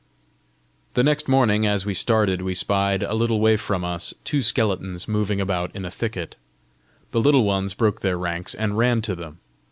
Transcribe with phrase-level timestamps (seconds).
[0.95, 5.07] The next morning, as we started, we spied, a little way from us, two skeletons
[5.07, 6.37] moving about in a thicket.
[7.11, 9.37] The Little Ones broke their ranks, and ran to them.